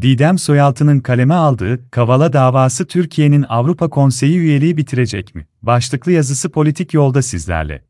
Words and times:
Didem 0.00 0.38
Soyaltı'nın 0.38 1.00
kaleme 1.00 1.34
aldığı 1.34 1.90
Kavala 1.90 2.32
davası 2.32 2.86
Türkiye'nin 2.86 3.44
Avrupa 3.48 3.90
Konseyi 3.90 4.38
üyeliği 4.38 4.76
bitirecek 4.76 5.34
mi? 5.34 5.46
Başlıklı 5.62 6.12
yazısı 6.12 6.50
politik 6.50 6.94
yolda 6.94 7.22
sizlerle. 7.22 7.84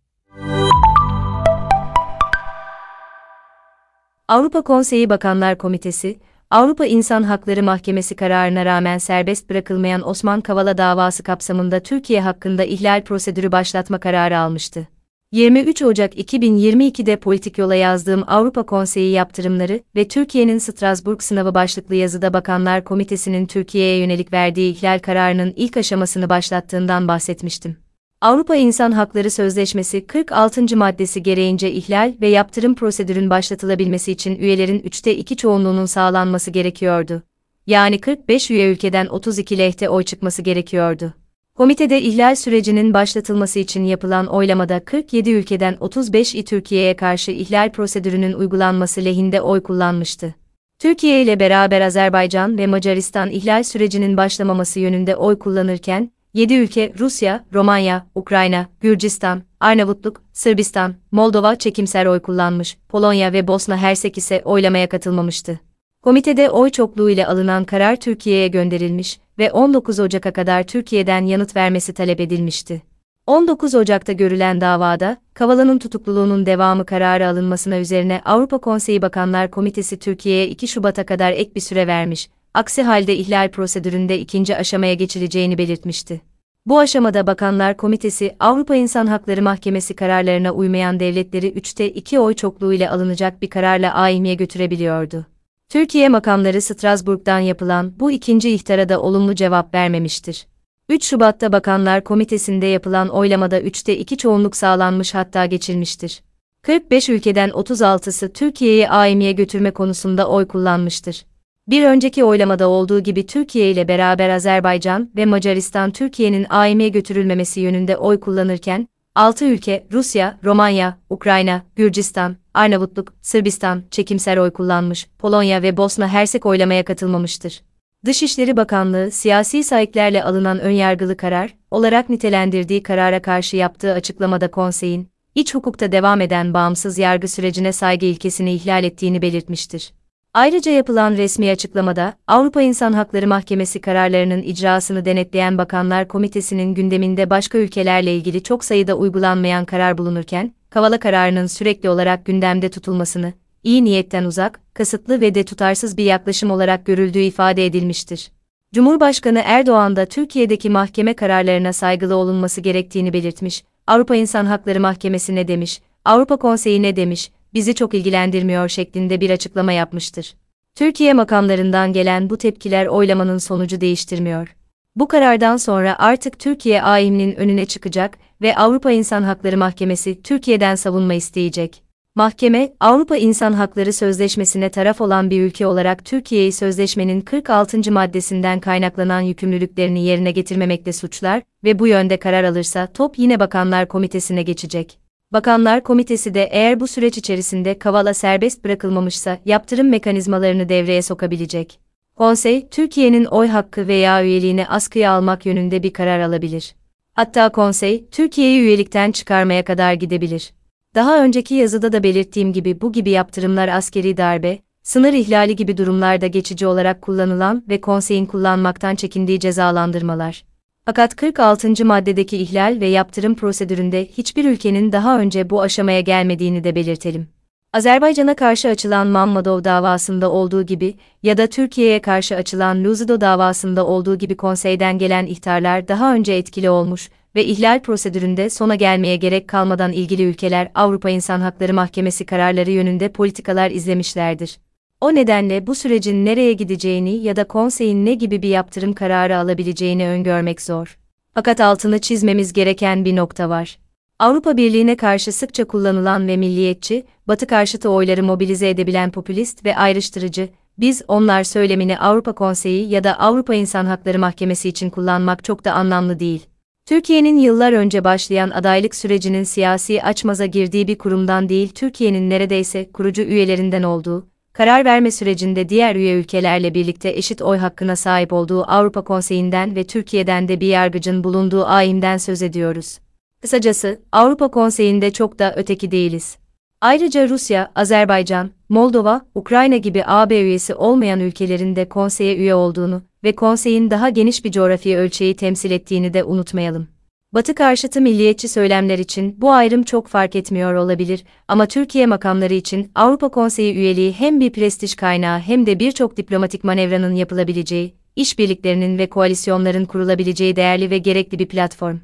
Avrupa 4.29 4.62
Konseyi 4.62 5.11
Bakanlar 5.11 5.59
Komitesi, 5.59 6.19
Avrupa 6.51 6.87
İnsan 6.87 7.23
Hakları 7.23 7.62
Mahkemesi 7.62 8.16
kararına 8.16 8.64
rağmen 8.64 8.98
serbest 8.98 9.50
bırakılmayan 9.50 10.08
Osman 10.08 10.40
Kavala 10.40 10.78
davası 10.78 11.22
kapsamında 11.22 11.80
Türkiye 11.80 12.21
hakkında 12.21 12.64
ihlal 12.64 13.04
prosedürü 13.04 13.53
başlatma 13.53 14.00
kararı 14.00 14.38
almıştı. 14.38 14.88
23 15.33 15.83
Ocak 15.83 16.14
2022'de 16.19 17.16
politik 17.16 17.59
yola 17.59 17.74
yazdığım 17.74 18.24
Avrupa 18.27 18.62
Konseyi 18.62 19.12
yaptırımları 19.12 19.80
ve 19.97 20.09
Türkiye'nin 20.09 20.59
Strasbourg 20.59 21.23
sınavı 21.23 21.55
başlıklı 21.55 21.95
yazıda 21.95 22.33
Bakanlar 22.33 22.84
Komitesi'nin 22.84 23.47
Türkiye'ye 23.47 23.98
yönelik 23.98 24.33
verdiği 24.33 24.73
ihlal 24.73 24.98
kararının 24.98 25.52
ilk 25.57 25.77
aşamasını 25.77 26.29
başlattığından 26.29 27.09
bahsetmiştim. 27.09 27.77
Avrupa 28.21 28.57
İnsan 28.57 28.93
Hakları 28.93 29.30
Sözleşmesi 29.30 30.07
46. 30.07 30.77
maddesi 30.77 31.23
gereğince 31.23 31.73
ihlal 31.73 32.15
ve 32.21 32.29
yaptırım 32.29 32.74
prosedürün 32.74 33.30
başlatılabilmesi 33.30 34.12
için 34.12 34.37
üyelerin 34.37 34.80
3'te 34.80 35.16
2 35.16 35.37
çoğunluğunun 35.37 35.87
sağlanması 35.87 36.51
gerekiyordu. 36.51 37.23
Yani 37.66 38.01
45 38.01 38.51
üye 38.51 38.73
ülkeden 38.73 39.07
32 39.07 39.59
lehte 39.59 39.88
oy 39.88 40.02
çıkması 40.02 40.43
gerekiyordu. 40.43 41.15
Komitede 41.56 42.02
ihlal 42.02 42.34
sürecinin 42.34 42.95
başlatılması 42.95 43.59
için 43.59 43.84
yapılan 43.84 44.27
oylamada 44.27 44.84
47 44.84 45.30
ülkeden 45.30 45.74
35'i 45.74 46.45
Türkiye'ye 46.45 46.97
karşı 46.97 47.30
ihlal 47.30 47.73
prosedürünün 47.73 48.33
uygulanması 48.33 49.05
lehinde 49.05 49.41
oy 49.41 49.62
kullanmıştı. 49.62 50.34
Türkiye 50.79 51.23
ile 51.23 51.41
beraber 51.41 51.80
Azerbaycan 51.80 52.59
ve 52.59 52.66
Macaristan 52.66 53.30
ihlal 53.30 53.62
sürecinin 53.62 54.16
başlamaması 54.16 54.80
yönünde 54.80 55.16
oy 55.16 55.38
kullanırken, 55.38 56.10
7 56.35 56.54
ülke 56.54 56.93
Rusya, 56.99 57.45
Romanya, 57.55 58.07
Ukrayna, 58.15 58.66
Gürcistan, 58.80 59.43
Arnavutluk, 59.60 60.23
Sırbistan, 60.32 60.95
Moldova 61.10 61.57
çekimser 61.57 62.07
oy 62.07 62.21
kullanmış, 62.21 62.77
Polonya 62.88 63.32
ve 63.32 63.49
Bosna 63.49 63.77
Hersek 63.77 64.18
ise 64.18 64.42
oylamaya 64.44 64.88
katılmamıştı. 64.88 65.60
Komitede 66.03 66.50
oy 66.50 66.70
çokluğu 66.70 67.11
ile 67.11 67.27
alınan 67.27 67.64
karar 67.64 67.97
Türkiye'ye 67.97 68.48
gönderilmiş 68.48 69.19
ve 69.39 69.53
19 69.53 70.00
Ocak'a 70.00 70.33
kadar 70.33 70.62
Türkiye'den 70.62 71.27
yanıt 71.27 71.56
vermesi 71.56 71.95
talep 71.95 72.20
edilmişti. 72.20 72.83
19 73.27 73.75
Ocak'ta 73.75 74.12
görülen 74.12 74.61
davada, 74.61 75.17
Kavala'nın 75.34 75.78
tutukluluğunun 75.78 76.47
devamı 76.47 76.86
kararı 76.86 77.28
alınmasına 77.28 77.78
üzerine 77.78 78.20
Avrupa 78.25 78.58
Konseyi 78.58 79.03
Bakanlar 79.03 79.50
Komitesi 79.50 79.98
Türkiye'ye 79.98 80.48
2 80.48 80.69
Şubat'a 80.69 81.06
kadar 81.06 81.33
ek 81.33 81.50
bir 81.55 81.61
süre 81.61 81.86
vermiş, 81.86 82.28
aksi 82.55 82.83
halde 82.83 83.17
ihlal 83.17 83.50
prosedüründe 83.50 84.19
ikinci 84.19 84.56
aşamaya 84.56 84.95
geçileceğini 84.95 85.58
belirtmişti. 85.58 86.20
Bu 86.67 86.78
aşamada 86.78 87.27
Bakanlar 87.27 87.77
Komitesi, 87.77 88.36
Avrupa 88.41 88.75
İnsan 88.75 89.06
Hakları 89.06 89.42
Mahkemesi 89.42 89.97
kararlarına 89.97 90.53
uymayan 90.53 91.00
devletleri 91.00 91.48
3'te 91.48 91.91
2 91.91 92.20
oy 92.20 92.34
çokluğu 92.34 92.73
ile 92.73 92.91
alınacak 92.91 93.42
bir 93.42 93.50
kararla 93.50 93.95
AİM'ye 93.95 94.34
götürebiliyordu. 94.34 95.31
Türkiye 95.72 96.08
makamları 96.08 96.62
Strasbourg'dan 96.62 97.38
yapılan 97.38 98.00
bu 98.00 98.10
ikinci 98.10 98.50
ihtara 98.50 98.88
da 98.88 99.00
olumlu 99.00 99.34
cevap 99.34 99.74
vermemiştir. 99.74 100.46
3 100.88 101.04
Şubat'ta 101.04 101.52
Bakanlar 101.52 102.04
Komitesi'nde 102.04 102.66
yapılan 102.66 103.08
oylamada 103.08 103.60
3'te 103.60 103.98
2 103.98 104.16
çoğunluk 104.16 104.56
sağlanmış 104.56 105.14
hatta 105.14 105.46
geçilmiştir. 105.46 106.22
45 106.62 107.08
ülkeden 107.08 107.50
36'sı 107.50 108.32
Türkiye'yi 108.32 108.88
AİM'ye 108.88 109.32
götürme 109.32 109.70
konusunda 109.70 110.28
oy 110.28 110.48
kullanmıştır. 110.48 111.24
Bir 111.68 111.84
önceki 111.84 112.24
oylamada 112.24 112.68
olduğu 112.68 113.00
gibi 113.00 113.26
Türkiye 113.26 113.70
ile 113.70 113.88
beraber 113.88 114.28
Azerbaycan 114.28 115.10
ve 115.16 115.26
Macaristan 115.26 115.90
Türkiye'nin 115.90 116.46
AİM'ye 116.50 116.88
götürülmemesi 116.88 117.60
yönünde 117.60 117.96
oy 117.96 118.20
kullanırken, 118.20 118.88
6 119.14 119.44
ülke 119.44 119.86
Rusya, 119.92 120.39
Romanya, 120.45 120.98
Ukrayna, 121.11 121.62
Gürcistan, 121.77 122.36
Arnavutluk, 122.55 123.14
Sırbistan 123.23 123.83
çekimser 123.90 124.36
oy 124.36 124.50
kullanmış, 124.50 125.08
Polonya 125.18 125.62
ve 125.62 125.77
Bosna 125.77 126.08
Hersek 126.08 126.46
oylamaya 126.46 126.84
katılmamıştır. 126.84 127.62
Dışişleri 128.05 128.56
Bakanlığı 128.56 129.11
siyasi 129.11 129.65
sahiplerle 129.65 130.25
alınan 130.25 130.61
önyargılı 130.61 131.17
karar 131.17 131.55
olarak 131.71 132.09
nitelendirdiği 132.09 132.83
karara 132.83 133.23
karşı 133.23 133.56
yaptığı 133.56 133.93
açıklamada 133.93 134.50
konseyin 134.50 135.09
iç 135.34 135.55
hukukta 135.55 135.93
devam 135.93 136.21
eden 136.21 136.55
bağımsız 136.55 136.99
yargı 136.99 137.29
sürecine 137.29 137.73
saygı 137.73 138.06
ilkesini 138.06 138.53
ihlal 138.53 138.84
ettiğini 138.84 139.23
belirtmiştir. 139.23 139.93
Ayrıca 140.34 140.72
yapılan 140.72 141.12
resmi 141.12 141.50
açıklamada, 141.50 142.15
Avrupa 142.26 142.62
İnsan 142.62 142.93
Hakları 142.93 143.26
Mahkemesi 143.26 143.81
kararlarının 143.81 144.43
icrasını 144.43 145.04
denetleyen 145.04 145.59
Bakanlar 145.59 146.09
Komitesi'nin 146.09 146.75
gündeminde 146.75 147.31
başka 147.31 147.59
ülkelerle 147.59 148.15
ilgili 148.15 148.43
çok 148.43 148.65
sayıda 148.65 148.94
uygulanmayan 148.94 149.65
karar 149.65 149.98
bulunurken, 149.98 150.54
Kavala 150.70 151.00
kararının 151.00 151.47
sürekli 151.47 151.88
olarak 151.91 152.25
gündemde 152.25 152.69
tutulmasını, 152.69 153.32
iyi 153.62 153.84
niyetten 153.84 154.25
uzak, 154.25 154.60
kasıtlı 154.75 155.20
ve 155.20 155.34
de 155.34 155.44
tutarsız 155.44 155.97
bir 155.97 156.04
yaklaşım 156.04 156.50
olarak 156.50 156.87
görüldüğü 156.87 157.22
ifade 157.22 157.66
edilmiştir. 157.66 158.31
Cumhurbaşkanı 158.75 159.43
Erdoğan 159.44 159.97
da 159.97 160.06
Türkiye'deki 160.06 160.70
mahkeme 160.70 161.14
kararlarına 161.14 161.72
saygılı 161.72 162.16
olunması 162.16 162.60
gerektiğini 162.60 163.12
belirtmiş, 163.12 163.64
Avrupa 163.87 164.16
İnsan 164.16 164.47
Hakları 164.47 164.81
Mahkemesi 164.81 165.34
ne 165.34 165.49
demiş, 165.49 165.81
Avrupa 166.04 166.37
Konseyi 166.37 166.82
ne 166.82 166.97
demiş, 166.97 167.31
bizi 167.55 167.75
çok 167.75 167.95
ilgilendirmiyor 167.95 168.69
şeklinde 168.69 169.21
bir 169.21 169.31
açıklama 169.31 169.73
yapmıştır. 169.73 170.35
Türkiye 170.75 171.13
makamlarından 171.13 171.93
gelen 171.93 172.31
bu 172.31 172.39
tepkiler 172.39 172.87
oylamanın 172.87 173.39
sonucu 173.39 173.81
değiştirmiyor. 173.81 174.57
Bu 174.97 175.09
karardan 175.09 175.57
sonra 175.57 175.97
artık 175.99 176.39
Türkiye 176.39 176.83
AİM'nin 176.83 177.37
önüne 177.37 177.67
çıkacak 177.67 178.19
ve 178.43 178.57
Avrupa 178.57 178.91
İnsan 178.91 179.23
Hakları 179.23 179.57
Mahkemesi 179.57 180.23
Türkiye'den 180.23 180.75
savunma 180.75 181.15
isteyecek. 181.15 181.83
Mahkeme, 182.15 182.73
Avrupa 182.81 183.17
İnsan 183.17 183.53
Hakları 183.53 183.93
Sözleşmesi'ne 183.93 184.69
taraf 184.69 185.01
olan 185.01 185.31
bir 185.31 185.43
ülke 185.43 185.67
olarak 185.67 186.05
Türkiye'yi 186.05 186.53
sözleşmenin 186.53 187.21
46. 187.21 187.93
maddesinden 187.93 188.61
kaynaklanan 188.61 189.21
yükümlülüklerini 189.21 190.05
yerine 190.05 190.31
getirmemekle 190.31 190.93
suçlar 190.93 191.43
ve 191.65 191.79
bu 191.79 191.87
yönde 191.87 192.17
karar 192.17 192.45
alırsa 192.45 192.87
top 192.87 193.19
yine 193.19 193.41
Bakanlar 193.41 193.89
Komitesi'ne 193.89 194.43
geçecek. 194.43 195.02
Bakanlar 195.32 195.82
Komitesi 195.82 196.34
de 196.34 196.48
eğer 196.53 196.81
bu 196.81 196.87
süreç 196.87 197.19
içerisinde 197.19 197.78
Kavala 197.78 198.15
serbest 198.15 198.65
bırakılmamışsa 198.65 199.38
yaptırım 199.44 199.88
mekanizmalarını 199.88 200.69
devreye 200.69 201.03
sokabilecek. 201.03 201.81
Konsey, 202.16 202.69
Türkiye'nin 202.69 203.25
oy 203.25 203.48
hakkı 203.48 203.88
veya 203.88 204.25
üyeliğini 204.25 204.66
askıya 204.66 205.12
almak 205.12 205.47
yönünde 205.47 205.82
bir 205.82 205.93
karar 205.93 206.20
alabilir. 206.20 206.75
Hatta 207.12 207.48
konsey, 207.48 208.06
Türkiye'yi 208.10 208.60
üyelikten 208.60 209.12
çıkarmaya 209.12 209.65
kadar 209.65 209.93
gidebilir. 209.93 210.53
Daha 210.94 211.25
önceki 211.25 211.54
yazıda 211.54 211.93
da 211.93 212.03
belirttiğim 212.03 212.53
gibi 212.53 212.81
bu 212.81 212.93
gibi 212.93 213.10
yaptırımlar 213.10 213.69
askeri 213.69 214.16
darbe, 214.16 214.59
sınır 214.82 215.12
ihlali 215.12 215.56
gibi 215.56 215.76
durumlarda 215.76 216.26
geçici 216.26 216.66
olarak 216.66 217.03
kullanılan 217.03 217.64
ve 217.69 217.81
konseyin 217.81 218.26
kullanmaktan 218.26 218.94
çekindiği 218.94 219.41
cezalandırmalar. 219.41 220.44
Fakat 220.84 221.16
46. 221.16 221.84
maddedeki 221.84 222.37
ihlal 222.37 222.81
ve 222.81 222.87
yaptırım 222.87 223.34
prosedüründe 223.34 224.06
hiçbir 224.06 224.44
ülkenin 224.44 224.93
daha 224.93 225.19
önce 225.19 225.50
bu 225.50 225.62
aşamaya 225.62 226.00
gelmediğini 226.00 226.65
de 226.65 226.75
belirtelim. 226.75 227.28
Azerbaycan'a 227.72 228.34
karşı 228.37 228.69
açılan 228.69 229.06
Mammadov 229.06 229.65
davasında 229.65 230.31
olduğu 230.31 230.62
gibi 230.62 230.94
ya 231.22 231.37
da 231.38 231.47
Türkiye'ye 231.47 232.03
karşı 232.03 232.37
açılan 232.37 232.84
Luzido 232.84 233.20
davasında 233.20 233.87
olduğu 233.87 234.19
gibi 234.19 234.37
konseyden 234.37 234.98
gelen 234.98 235.26
ihtarlar 235.26 235.88
daha 235.88 236.15
önce 236.15 236.32
etkili 236.32 236.70
olmuş 236.70 237.10
ve 237.34 237.44
ihlal 237.44 237.82
prosedüründe 237.82 238.50
sona 238.50 238.75
gelmeye 238.75 239.16
gerek 239.16 239.49
kalmadan 239.49 239.93
ilgili 239.93 240.22
ülkeler 240.22 240.70
Avrupa 240.75 241.10
İnsan 241.10 241.41
Hakları 241.41 241.75
Mahkemesi 241.75 242.26
kararları 242.26 242.70
yönünde 242.70 243.09
politikalar 243.09 243.70
izlemişlerdir. 243.70 244.59
O 245.03 245.15
nedenle 245.15 245.67
bu 245.67 245.75
sürecin 245.75 246.25
nereye 246.25 246.53
gideceğini 246.53 247.11
ya 247.11 247.37
da 247.37 247.45
konseyin 247.45 248.06
ne 248.06 248.15
gibi 248.15 248.43
bir 248.43 248.49
yaptırım 248.49 248.93
kararı 248.93 249.38
alabileceğini 249.38 250.09
öngörmek 250.09 250.62
zor. 250.62 250.99
Fakat 251.35 251.61
altını 251.61 251.99
çizmemiz 251.99 252.53
gereken 252.53 253.05
bir 253.05 253.17
nokta 253.17 253.49
var. 253.49 253.79
Avrupa 254.19 254.56
Birliği'ne 254.56 254.97
karşı 254.97 255.32
sıkça 255.32 255.65
kullanılan 255.65 256.29
ve 256.29 256.37
milliyetçi, 256.37 257.05
Batı 257.29 257.47
karşıtı 257.47 257.88
oyları 257.88 258.23
mobilize 258.23 258.69
edebilen 258.69 259.11
popülist 259.11 259.65
ve 259.65 259.76
ayrıştırıcı, 259.76 260.49
biz 260.79 261.03
onlar 261.09 261.44
söylemini 261.44 261.99
Avrupa 261.99 262.32
Konseyi 262.32 262.88
ya 262.88 263.05
da 263.05 263.19
Avrupa 263.19 263.55
İnsan 263.55 263.87
Hakları 263.87 264.19
Mahkemesi 264.19 264.69
için 264.69 264.91
kullanmak 264.91 265.44
çok 265.44 265.65
da 265.65 265.73
anlamlı 265.73 266.21
değil. 266.21 266.47
Türkiye'nin 266.87 267.38
yıllar 267.38 267.73
önce 267.73 268.05
başlayan 268.05 268.50
adaylık 268.50 268.94
sürecinin 268.94 269.44
siyasi 269.44 270.03
açmaza 270.03 270.47
girdiği 270.47 270.88
bir 270.88 270.99
kurumdan 270.99 271.49
değil 271.49 271.69
Türkiye'nin 271.69 272.31
neredeyse 272.31 272.93
kurucu 272.93 273.23
üyelerinden 273.23 273.82
olduğu, 273.82 274.31
karar 274.52 274.84
verme 274.84 275.10
sürecinde 275.10 275.69
diğer 275.69 275.96
üye 275.96 276.14
ülkelerle 276.14 276.75
birlikte 276.75 277.08
eşit 277.08 277.43
oy 277.43 277.58
hakkına 277.58 277.96
sahip 277.96 278.32
olduğu 278.32 278.62
Avrupa 278.70 279.04
Konseyi'nden 279.04 279.76
ve 279.76 279.84
Türkiye'den 279.84 280.49
de 280.49 280.60
bir 280.60 280.66
yargıcın 280.66 281.25
bulunduğu 281.25 281.64
AİM'den 281.64 282.16
söz 282.16 282.43
ediyoruz. 282.43 282.99
Kısacası, 283.43 284.00
Avrupa 284.12 284.49
Konseyi'nde 284.49 285.10
çok 285.10 285.38
da 285.38 285.54
öteki 285.56 285.90
değiliz. 285.90 286.37
Ayrıca 286.81 287.28
Rusya, 287.28 287.72
Azerbaycan, 287.75 288.50
Moldova, 288.69 289.20
Ukrayna 289.34 289.76
gibi 289.76 290.02
AB 290.06 290.40
üyesi 290.40 290.75
olmayan 290.75 291.20
ülkelerin 291.20 291.76
de 291.76 291.88
konseye 291.88 292.37
üye 292.37 292.54
olduğunu 292.54 293.02
ve 293.25 293.34
konseyin 293.34 293.90
daha 293.90 294.08
geniş 294.08 294.44
bir 294.44 294.52
coğrafi 294.52 294.96
ölçeği 294.96 295.37
temsil 295.37 295.70
ettiğini 295.70 296.14
de 296.14 296.25
unutmayalım. 296.25 296.88
Batı 297.34 297.55
karşıtı 297.55 298.00
milliyetçi 298.00 298.49
söylemler 298.49 298.99
için 298.99 299.37
bu 299.40 299.52
ayrım 299.52 299.82
çok 299.82 300.08
fark 300.08 300.37
etmiyor 300.37 300.75
olabilir 300.75 301.25
ama 301.49 301.67
Türkiye 301.67 302.06
makamları 302.06 302.55
için 302.55 302.90
Avrupa 302.94 303.29
Konseyi 303.29 303.75
üyeliği 303.75 304.12
hem 304.12 304.40
bir 304.40 304.52
prestij 304.52 304.94
kaynağı 304.94 305.38
hem 305.38 305.67
de 305.67 305.79
birçok 305.79 306.17
diplomatik 306.17 306.64
manevranın 306.64 307.14
yapılabileceği, 307.14 307.94
işbirliklerinin 308.17 308.99
ve 308.99 309.08
koalisyonların 309.08 309.84
kurulabileceği 309.84 310.56
değerli 310.56 310.90
ve 310.90 310.99
gerekli 310.99 311.38
bir 311.38 311.49
platform. 311.49 311.96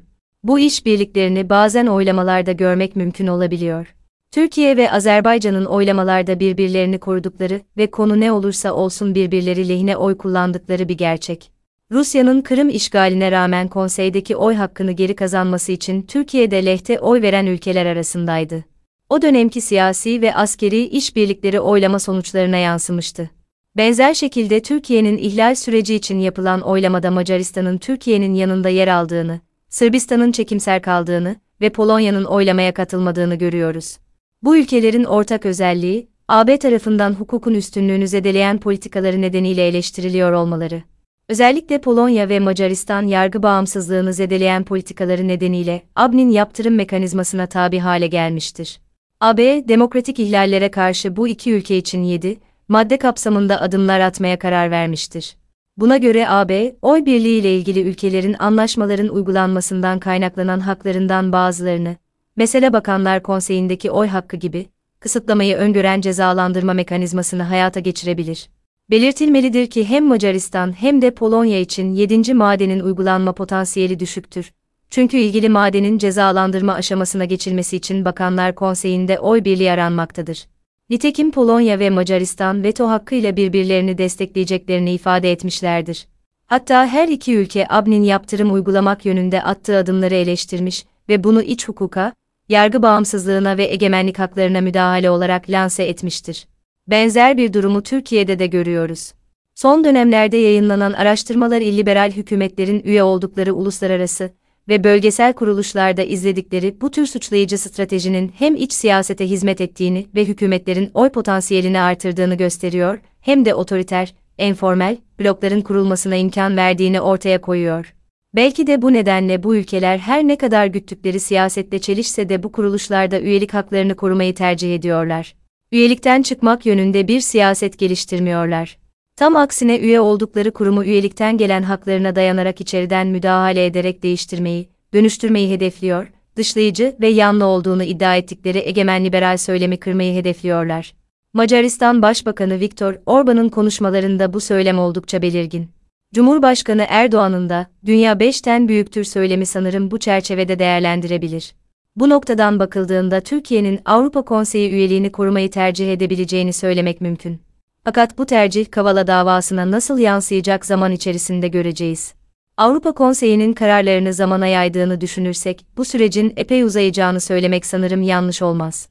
Bu 0.43 0.59
işbirliklerini 0.59 1.49
bazen 1.49 1.87
oylamalarda 1.87 2.51
görmek 2.51 2.95
mümkün 2.95 3.27
olabiliyor. 3.27 3.95
Türkiye 4.31 4.77
ve 4.77 4.91
Azerbaycan'ın 4.91 5.65
oylamalarda 5.65 6.39
birbirlerini 6.39 6.99
korudukları 6.99 7.61
ve 7.77 7.91
konu 7.91 8.19
ne 8.19 8.31
olursa 8.31 8.73
olsun 8.73 9.15
birbirleri 9.15 9.69
lehine 9.69 9.97
oy 9.97 10.17
kullandıkları 10.17 10.89
bir 10.89 10.97
gerçek. 10.97 11.58
Rusya'nın 11.91 12.41
Kırım 12.41 12.69
işgaline 12.69 13.31
rağmen 13.31 13.67
konseydeki 13.67 14.35
oy 14.35 14.55
hakkını 14.55 14.91
geri 14.91 15.15
kazanması 15.15 15.71
için 15.71 16.01
Türkiye'de 16.01 16.65
lehte 16.65 16.99
oy 16.99 17.21
veren 17.21 17.45
ülkeler 17.45 17.85
arasındaydı. 17.85 18.63
O 19.09 19.21
dönemki 19.21 19.61
siyasi 19.61 20.21
ve 20.21 20.35
askeri 20.35 20.83
işbirlikleri 20.83 21.59
oylama 21.59 21.99
sonuçlarına 21.99 22.57
yansımıştı. 22.57 23.29
Benzer 23.77 24.13
şekilde 24.13 24.61
Türkiye'nin 24.61 25.17
ihlal 25.17 25.55
süreci 25.55 25.95
için 25.95 26.19
yapılan 26.19 26.61
oylamada 26.61 27.11
Macaristan'ın 27.11 27.77
Türkiye'nin 27.77 28.33
yanında 28.33 28.69
yer 28.69 28.87
aldığını, 28.87 29.39
Sırbistan'ın 29.69 30.31
çekimser 30.31 30.81
kaldığını 30.81 31.35
ve 31.61 31.69
Polonya'nın 31.69 32.25
oylamaya 32.25 32.73
katılmadığını 32.73 33.35
görüyoruz. 33.35 33.97
Bu 34.43 34.57
ülkelerin 34.57 35.03
ortak 35.03 35.45
özelliği, 35.45 36.09
AB 36.27 36.59
tarafından 36.59 37.13
hukukun 37.13 37.53
üstünlüğünü 37.53 38.07
zedeleyen 38.07 38.59
politikaları 38.59 39.21
nedeniyle 39.21 39.67
eleştiriliyor 39.67 40.31
olmaları. 40.31 40.83
Özellikle 41.29 41.81
Polonya 41.81 42.29
ve 42.29 42.39
Macaristan 42.39 43.07
yargı 43.07 43.43
bağımsızlığını 43.43 44.13
zedeleyen 44.13 44.63
politikaları 44.63 45.27
nedeniyle 45.27 45.81
AB'nin 45.95 46.29
yaptırım 46.29 46.75
mekanizmasına 46.75 47.47
tabi 47.47 47.79
hale 47.79 48.07
gelmiştir. 48.07 48.79
AB, 49.19 49.67
demokratik 49.67 50.19
ihlallere 50.19 50.71
karşı 50.71 51.15
bu 51.15 51.27
iki 51.27 51.53
ülke 51.53 51.77
için 51.77 52.03
7 52.03 52.37
madde 52.67 52.97
kapsamında 52.97 53.61
adımlar 53.61 53.99
atmaya 53.99 54.39
karar 54.39 54.71
vermiştir. 54.71 55.35
Buna 55.77 55.97
göre 55.97 56.29
AB, 56.29 56.75
oy 56.81 57.05
birliği 57.05 57.39
ile 57.39 57.55
ilgili 57.55 57.81
ülkelerin 57.81 58.35
anlaşmaların 58.39 59.09
uygulanmasından 59.09 59.99
kaynaklanan 59.99 60.59
haklarından 60.59 61.31
bazılarını, 61.31 61.95
mesela 62.35 62.73
Bakanlar 62.73 63.23
Konseyi'ndeki 63.23 63.91
oy 63.91 64.07
hakkı 64.07 64.37
gibi, 64.37 64.65
kısıtlamayı 64.99 65.55
öngören 65.55 66.01
cezalandırma 66.01 66.73
mekanizmasını 66.73 67.43
hayata 67.43 67.79
geçirebilir. 67.79 68.49
Belirtilmelidir 68.89 69.67
ki 69.67 69.89
hem 69.89 70.05
Macaristan 70.05 70.81
hem 70.81 71.01
de 71.01 71.11
Polonya 71.11 71.59
için 71.59 71.93
7. 71.93 72.33
madenin 72.33 72.79
uygulanma 72.79 73.33
potansiyeli 73.33 73.99
düşüktür. 73.99 74.51
Çünkü 74.89 75.17
ilgili 75.17 75.49
madenin 75.49 75.97
cezalandırma 75.97 76.73
aşamasına 76.73 77.25
geçilmesi 77.25 77.77
için 77.77 78.05
Bakanlar 78.05 78.55
Konseyi'nde 78.55 79.19
oy 79.19 79.43
birliği 79.45 79.71
aranmaktadır. 79.71 80.47
Nitekim 80.89 81.31
Polonya 81.31 81.79
ve 81.79 81.89
Macaristan 81.89 82.63
veto 82.63 82.87
hakkıyla 82.87 83.37
birbirlerini 83.37 83.97
destekleyeceklerini 83.97 84.93
ifade 84.93 85.31
etmişlerdir. 85.31 86.07
Hatta 86.47 86.85
her 86.87 87.07
iki 87.07 87.35
ülke 87.35 87.65
AB'nin 87.69 88.03
yaptırım 88.03 88.53
uygulamak 88.53 89.05
yönünde 89.05 89.43
attığı 89.43 89.77
adımları 89.77 90.15
eleştirmiş 90.15 90.85
ve 91.09 91.23
bunu 91.23 91.41
iç 91.41 91.67
hukuka, 91.67 92.13
yargı 92.49 92.81
bağımsızlığına 92.81 93.57
ve 93.57 93.65
egemenlik 93.65 94.19
haklarına 94.19 94.61
müdahale 94.61 95.09
olarak 95.09 95.49
lanse 95.49 95.83
etmiştir. 95.83 96.45
Benzer 96.89 97.37
bir 97.37 97.53
durumu 97.53 97.83
Türkiye'de 97.83 98.39
de 98.39 98.47
görüyoruz. 98.47 99.11
Son 99.55 99.83
dönemlerde 99.83 100.37
yayınlanan 100.37 100.93
araştırmalar 100.93 101.61
illiberal 101.61 102.11
hükümetlerin 102.11 102.81
üye 102.85 103.03
oldukları 103.03 103.53
uluslararası 103.53 104.31
ve 104.67 104.83
bölgesel 104.83 105.33
kuruluşlarda 105.33 106.03
izledikleri 106.03 106.81
bu 106.81 106.91
tür 106.91 107.05
suçlayıcı 107.05 107.57
stratejinin 107.57 108.31
hem 108.37 108.55
iç 108.55 108.73
siyasete 108.73 109.29
hizmet 109.29 109.61
ettiğini 109.61 110.07
ve 110.15 110.25
hükümetlerin 110.25 110.91
oy 110.93 111.09
potansiyelini 111.09 111.79
artırdığını 111.79 112.35
gösteriyor, 112.35 112.99
hem 113.21 113.45
de 113.45 113.53
otoriter, 113.53 114.13
enformel 114.37 114.97
blokların 115.19 115.61
kurulmasına 115.61 116.15
imkan 116.15 116.57
verdiğini 116.57 117.01
ortaya 117.01 117.41
koyuyor. 117.41 117.95
Belki 118.35 118.67
de 118.67 118.81
bu 118.81 118.93
nedenle 118.93 119.43
bu 119.43 119.55
ülkeler 119.55 119.97
her 119.97 120.27
ne 120.27 120.35
kadar 120.35 120.65
güttükleri 120.65 121.19
siyasette 121.19 121.79
çelişse 121.79 122.29
de 122.29 122.43
bu 122.43 122.51
kuruluşlarda 122.51 123.19
üyelik 123.19 123.53
haklarını 123.53 123.95
korumayı 123.95 124.35
tercih 124.35 124.75
ediyorlar 124.75 125.33
üyelikten 125.71 126.21
çıkmak 126.21 126.65
yönünde 126.65 127.07
bir 127.07 127.19
siyaset 127.19 127.79
geliştirmiyorlar. 127.79 128.77
Tam 129.15 129.35
aksine 129.35 129.77
üye 129.79 129.99
oldukları 129.99 130.51
kurumu 130.51 130.83
üyelikten 130.83 131.37
gelen 131.37 131.63
haklarına 131.63 132.15
dayanarak 132.15 132.61
içeriden 132.61 133.07
müdahale 133.07 133.65
ederek 133.65 134.03
değiştirmeyi, 134.03 134.69
dönüştürmeyi 134.93 135.51
hedefliyor, 135.51 136.07
dışlayıcı 136.35 136.95
ve 137.01 137.07
yanlı 137.07 137.45
olduğunu 137.45 137.83
iddia 137.83 138.15
ettikleri 138.15 138.57
egemen 138.65 139.05
liberal 139.05 139.37
söylemi 139.37 139.77
kırmayı 139.77 140.15
hedefliyorlar. 140.15 140.93
Macaristan 141.33 142.01
Başbakanı 142.01 142.59
Viktor 142.59 142.95
Orban'ın 143.05 143.49
konuşmalarında 143.49 144.33
bu 144.33 144.39
söylem 144.39 144.79
oldukça 144.79 145.21
belirgin. 145.21 145.69
Cumhurbaşkanı 146.13 146.85
Erdoğan'ın 146.89 147.49
da 147.49 147.67
dünya 147.85 148.13
5'ten 148.13 148.67
büyüktür 148.67 149.03
söylemi 149.03 149.45
sanırım 149.45 149.91
bu 149.91 149.99
çerçevede 149.99 150.59
değerlendirebilir. 150.59 151.53
Bu 151.99 152.09
noktadan 152.09 152.59
bakıldığında 152.59 153.21
Türkiye'nin 153.21 153.79
Avrupa 153.85 154.21
Konseyi 154.21 154.71
üyeliğini 154.71 155.11
korumayı 155.11 155.51
tercih 155.51 155.93
edebileceğini 155.93 156.53
söylemek 156.53 157.01
mümkün. 157.01 157.41
Fakat 157.83 158.17
bu 158.17 158.25
tercih 158.25 158.71
Kavala 158.71 159.07
davasına 159.07 159.71
nasıl 159.71 159.99
yansıyacak 159.99 160.65
zaman 160.65 160.91
içerisinde 160.91 161.47
göreceğiz. 161.47 162.13
Avrupa 162.57 162.91
Konseyi'nin 162.91 163.53
kararlarını 163.53 164.13
zamana 164.13 164.47
yaydığını 164.47 165.01
düşünürsek, 165.01 165.65
bu 165.77 165.85
sürecin 165.85 166.33
epey 166.37 166.63
uzayacağını 166.63 167.19
söylemek 167.19 167.65
sanırım 167.65 168.01
yanlış 168.01 168.41
olmaz. 168.41 168.89